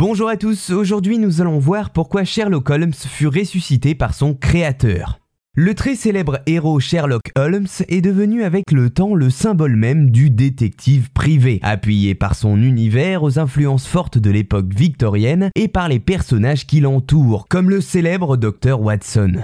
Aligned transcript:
Bonjour 0.00 0.30
à 0.30 0.38
tous, 0.38 0.70
aujourd'hui 0.70 1.18
nous 1.18 1.42
allons 1.42 1.58
voir 1.58 1.90
pourquoi 1.90 2.24
Sherlock 2.24 2.70
Holmes 2.70 2.94
fut 2.94 3.26
ressuscité 3.26 3.94
par 3.94 4.14
son 4.14 4.32
créateur. 4.32 5.20
Le 5.54 5.74
très 5.74 5.94
célèbre 5.94 6.38
héros 6.46 6.80
Sherlock 6.80 7.30
Holmes 7.36 7.66
est 7.86 8.00
devenu 8.00 8.42
avec 8.42 8.72
le 8.72 8.88
temps 8.88 9.14
le 9.14 9.28
symbole 9.28 9.76
même 9.76 10.08
du 10.08 10.30
détective 10.30 11.10
privé, 11.12 11.58
appuyé 11.60 12.14
par 12.14 12.34
son 12.34 12.56
univers 12.62 13.22
aux 13.22 13.38
influences 13.38 13.86
fortes 13.86 14.16
de 14.16 14.30
l'époque 14.30 14.72
victorienne 14.74 15.50
et 15.54 15.68
par 15.68 15.90
les 15.90 16.00
personnages 16.00 16.66
qui 16.66 16.80
l'entourent, 16.80 17.46
comme 17.46 17.68
le 17.68 17.82
célèbre 17.82 18.38
Dr 18.38 18.80
Watson. 18.80 19.34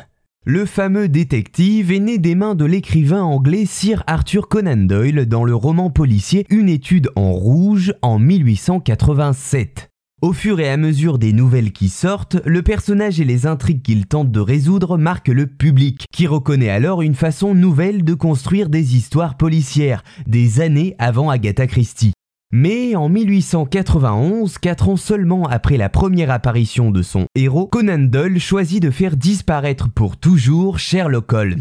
Le 0.47 0.65
fameux 0.65 1.11
détective 1.11 1.93
est 1.93 2.01
né 2.01 2.17
des 2.17 2.35
mains 2.35 2.55
de 2.55 2.65
l'écrivain 2.65 3.23
anglais 3.23 3.67
Sir 3.67 4.03
Arthur 4.07 4.49
Conan 4.49 4.87
Doyle 4.87 5.27
dans 5.27 5.45
le 5.45 5.55
roman 5.55 5.91
policier 5.91 6.47
Une 6.49 6.71
étude 6.71 7.11
en 7.15 7.33
rouge 7.33 7.93
en 8.01 8.19
1887. 8.19 9.91
Au 10.23 10.33
fur 10.33 10.61
et 10.61 10.71
à 10.71 10.79
mesure 10.79 11.19
des 11.19 11.35
nouvelles 11.35 11.73
qui 11.73 11.91
sortent, 11.91 12.39
le 12.47 12.63
personnage 12.63 13.21
et 13.21 13.25
les 13.25 13.47
intrigues 13.47 13.83
qu'il 13.83 14.07
tente 14.07 14.31
de 14.31 14.41
résoudre 14.41 14.97
marquent 14.97 15.29
le 15.29 15.47
public, 15.47 16.07
qui 16.11 16.27
reconnaît 16.27 16.71
alors 16.71 17.03
une 17.03 17.15
façon 17.15 17.55
nouvelle 17.55 18.03
de 18.03 18.15
construire 18.15 18.71
des 18.71 18.97
histoires 18.97 19.37
policières, 19.37 20.03
des 20.27 20.63
années 20.63 20.97
avant 20.99 21.29
Agatha 21.29 21.67
Christie. 21.67 22.15
Mais 22.51 22.97
en 22.97 23.11
1891, 23.11 24.57
quatre 24.57 24.89
ans 24.89 24.97
seulement 24.97 25.49
après 25.49 25.77
la 25.77 25.91
première 25.91 26.31
apparition 26.31 26.91
de 26.91 27.03
son 27.03 27.27
héros, 27.35 27.67
Conan 27.67 27.99
Doyle 27.99 28.41
choisit 28.41 28.83
de 28.83 28.91
faire 28.91 29.19
disparaître 29.19 29.91
pour 29.91 30.17
toujours 30.17 30.79
Sherlock 30.79 31.31
Holmes. 31.35 31.61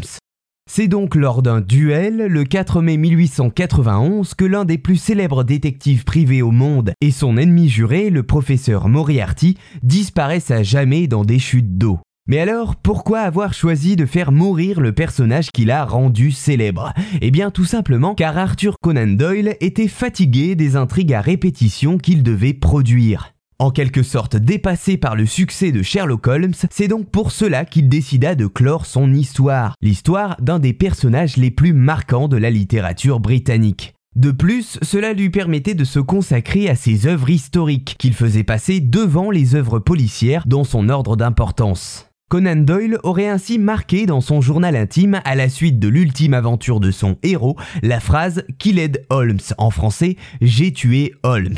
C'est 0.68 0.88
donc 0.88 1.14
lors 1.14 1.42
d'un 1.42 1.60
duel, 1.60 2.26
le 2.26 2.44
4 2.44 2.82
mai 2.82 2.96
1891, 2.96 4.34
que 4.34 4.44
l'un 4.44 4.64
des 4.64 4.78
plus 4.78 4.96
célèbres 4.96 5.44
détectives 5.44 6.04
privés 6.04 6.42
au 6.42 6.50
monde 6.50 6.92
et 7.00 7.12
son 7.12 7.36
ennemi 7.36 7.68
juré, 7.68 8.10
le 8.10 8.24
professeur 8.24 8.88
Moriarty, 8.88 9.56
disparaissent 9.84 10.50
à 10.50 10.64
jamais 10.64 11.06
dans 11.06 11.24
des 11.24 11.38
chutes 11.38 11.78
d'eau. 11.78 12.00
Mais 12.28 12.40
alors, 12.40 12.74
pourquoi 12.74 13.20
avoir 13.20 13.54
choisi 13.54 13.94
de 13.94 14.04
faire 14.04 14.32
mourir 14.32 14.80
le 14.80 14.92
personnage 14.92 15.52
qu'il 15.52 15.70
a 15.70 15.84
rendu 15.84 16.32
célèbre? 16.32 16.92
Eh 17.20 17.30
bien 17.30 17.52
tout 17.52 17.64
simplement 17.64 18.16
car 18.16 18.36
Arthur 18.36 18.74
Conan 18.82 19.06
Doyle 19.06 19.56
était 19.60 19.86
fatigué 19.86 20.56
des 20.56 20.74
intrigues 20.74 21.14
à 21.14 21.20
répétition 21.20 21.96
qu'il 21.96 22.24
devait 22.24 22.54
produire. 22.54 23.35
En 23.58 23.70
quelque 23.70 24.02
sorte 24.02 24.36
dépassé 24.36 24.98
par 24.98 25.16
le 25.16 25.24
succès 25.24 25.72
de 25.72 25.82
Sherlock 25.82 26.26
Holmes, 26.26 26.52
c'est 26.70 26.88
donc 26.88 27.08
pour 27.08 27.32
cela 27.32 27.64
qu'il 27.64 27.88
décida 27.88 28.34
de 28.34 28.46
clore 28.46 28.84
son 28.84 29.14
histoire, 29.14 29.74
l'histoire 29.80 30.36
d'un 30.42 30.58
des 30.58 30.74
personnages 30.74 31.38
les 31.38 31.50
plus 31.50 31.72
marquants 31.72 32.28
de 32.28 32.36
la 32.36 32.50
littérature 32.50 33.18
britannique. 33.18 33.94
De 34.14 34.30
plus, 34.30 34.78
cela 34.82 35.14
lui 35.14 35.30
permettait 35.30 35.74
de 35.74 35.84
se 35.84 36.00
consacrer 36.00 36.68
à 36.68 36.76
ses 36.76 37.06
œuvres 37.06 37.30
historiques, 37.30 37.96
qu'il 37.98 38.12
faisait 38.12 38.44
passer 38.44 38.80
devant 38.80 39.30
les 39.30 39.54
œuvres 39.54 39.78
policières 39.78 40.46
dans 40.46 40.64
son 40.64 40.90
ordre 40.90 41.16
d'importance. 41.16 42.10
Conan 42.28 42.56
Doyle 42.56 42.98
aurait 43.04 43.28
ainsi 43.28 43.58
marqué 43.58 44.04
dans 44.04 44.20
son 44.20 44.42
journal 44.42 44.76
intime, 44.76 45.22
à 45.24 45.34
la 45.34 45.48
suite 45.48 45.78
de 45.78 45.88
l'ultime 45.88 46.34
aventure 46.34 46.80
de 46.80 46.90
son 46.90 47.16
héros, 47.22 47.56
la 47.82 48.00
phrase 48.00 48.44
Killed 48.58 49.06
Holmes, 49.08 49.38
en 49.56 49.70
français 49.70 50.16
J'ai 50.42 50.72
tué 50.72 51.14
Holmes. 51.22 51.56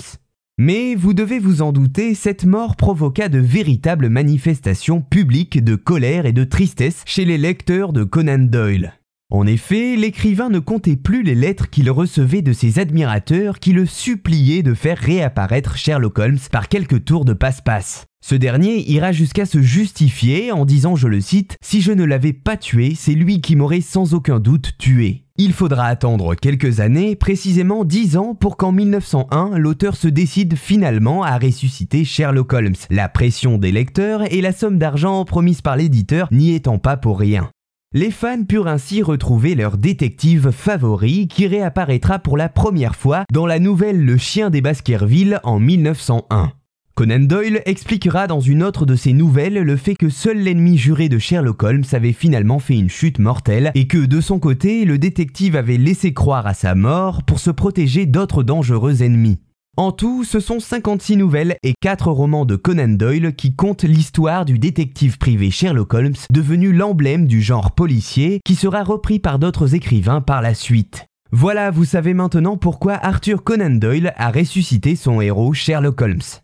Mais 0.60 0.96
vous 0.96 1.14
devez 1.14 1.38
vous 1.38 1.62
en 1.62 1.70
douter, 1.70 2.16
cette 2.16 2.44
mort 2.44 2.74
provoqua 2.74 3.28
de 3.28 3.38
véritables 3.38 4.08
manifestations 4.08 5.00
publiques 5.00 5.62
de 5.62 5.76
colère 5.76 6.26
et 6.26 6.32
de 6.32 6.42
tristesse 6.42 7.02
chez 7.06 7.24
les 7.24 7.38
lecteurs 7.38 7.92
de 7.92 8.02
Conan 8.02 8.38
Doyle. 8.40 8.94
En 9.30 9.46
effet, 9.46 9.94
l'écrivain 9.94 10.48
ne 10.48 10.58
comptait 10.58 10.96
plus 10.96 11.22
les 11.22 11.36
lettres 11.36 11.70
qu'il 11.70 11.88
recevait 11.92 12.42
de 12.42 12.52
ses 12.52 12.80
admirateurs 12.80 13.60
qui 13.60 13.72
le 13.72 13.86
suppliaient 13.86 14.64
de 14.64 14.74
faire 14.74 14.98
réapparaître 14.98 15.76
Sherlock 15.76 16.18
Holmes 16.18 16.38
par 16.50 16.68
quelques 16.68 17.04
tours 17.04 17.24
de 17.24 17.34
passe-passe. 17.34 18.06
Ce 18.20 18.34
dernier 18.34 18.80
ira 18.90 19.12
jusqu'à 19.12 19.46
se 19.46 19.62
justifier 19.62 20.50
en 20.50 20.64
disant, 20.64 20.96
je 20.96 21.06
le 21.06 21.20
cite, 21.20 21.56
Si 21.62 21.82
je 21.82 21.92
ne 21.92 22.02
l'avais 22.02 22.32
pas 22.32 22.56
tué, 22.56 22.94
c'est 22.96 23.14
lui 23.14 23.40
qui 23.40 23.54
m'aurait 23.54 23.80
sans 23.80 24.12
aucun 24.12 24.40
doute 24.40 24.72
tué. 24.76 25.27
Il 25.40 25.52
faudra 25.52 25.84
attendre 25.86 26.34
quelques 26.34 26.80
années, 26.80 27.14
précisément 27.14 27.84
dix 27.84 28.16
ans, 28.16 28.34
pour 28.34 28.56
qu'en 28.56 28.72
1901, 28.72 29.56
l'auteur 29.56 29.94
se 29.94 30.08
décide 30.08 30.56
finalement 30.56 31.22
à 31.22 31.38
ressusciter 31.38 32.04
Sherlock 32.04 32.52
Holmes, 32.52 32.74
la 32.90 33.08
pression 33.08 33.56
des 33.56 33.70
lecteurs 33.70 34.24
et 34.32 34.40
la 34.40 34.50
somme 34.50 34.78
d'argent 34.78 35.24
promise 35.24 35.62
par 35.62 35.76
l'éditeur 35.76 36.26
n'y 36.32 36.56
étant 36.56 36.80
pas 36.80 36.96
pour 36.96 37.20
rien. 37.20 37.50
Les 37.94 38.10
fans 38.10 38.42
purent 38.42 38.66
ainsi 38.66 39.00
retrouver 39.00 39.54
leur 39.54 39.78
détective 39.78 40.50
favori 40.50 41.28
qui 41.28 41.46
réapparaîtra 41.46 42.18
pour 42.18 42.36
la 42.36 42.48
première 42.48 42.96
fois 42.96 43.22
dans 43.32 43.46
la 43.46 43.60
nouvelle 43.60 44.04
Le 44.04 44.16
chien 44.16 44.50
des 44.50 44.60
Baskerville 44.60 45.38
en 45.44 45.60
1901. 45.60 46.50
Conan 46.98 47.20
Doyle 47.20 47.62
expliquera 47.64 48.26
dans 48.26 48.40
une 48.40 48.60
autre 48.60 48.84
de 48.84 48.96
ses 48.96 49.12
nouvelles 49.12 49.54
le 49.62 49.76
fait 49.76 49.94
que 49.94 50.08
seul 50.08 50.38
l'ennemi 50.38 50.76
juré 50.76 51.08
de 51.08 51.20
Sherlock 51.20 51.62
Holmes 51.62 51.84
avait 51.92 52.12
finalement 52.12 52.58
fait 52.58 52.76
une 52.76 52.90
chute 52.90 53.20
mortelle 53.20 53.70
et 53.76 53.86
que 53.86 54.04
de 54.04 54.20
son 54.20 54.40
côté, 54.40 54.84
le 54.84 54.98
détective 54.98 55.54
avait 55.54 55.76
laissé 55.76 56.12
croire 56.12 56.48
à 56.48 56.54
sa 56.54 56.74
mort 56.74 57.22
pour 57.22 57.38
se 57.38 57.52
protéger 57.52 58.04
d'autres 58.06 58.42
dangereux 58.42 59.04
ennemis. 59.04 59.38
En 59.76 59.92
tout, 59.92 60.24
ce 60.24 60.40
sont 60.40 60.58
56 60.58 61.16
nouvelles 61.16 61.54
et 61.62 61.74
4 61.80 62.10
romans 62.10 62.44
de 62.44 62.56
Conan 62.56 62.88
Doyle 62.88 63.32
qui 63.36 63.54
comptent 63.54 63.84
l'histoire 63.84 64.44
du 64.44 64.58
détective 64.58 65.18
privé 65.18 65.52
Sherlock 65.52 65.94
Holmes, 65.94 66.16
devenu 66.32 66.72
l'emblème 66.72 67.28
du 67.28 67.42
genre 67.42 67.76
policier, 67.76 68.40
qui 68.44 68.56
sera 68.56 68.82
repris 68.82 69.20
par 69.20 69.38
d'autres 69.38 69.76
écrivains 69.76 70.20
par 70.20 70.42
la 70.42 70.52
suite. 70.52 71.06
Voilà, 71.30 71.70
vous 71.70 71.84
savez 71.84 72.12
maintenant 72.12 72.56
pourquoi 72.56 72.94
Arthur 72.94 73.44
Conan 73.44 73.76
Doyle 73.76 74.12
a 74.16 74.32
ressuscité 74.32 74.96
son 74.96 75.20
héros 75.20 75.52
Sherlock 75.52 76.02
Holmes. 76.02 76.40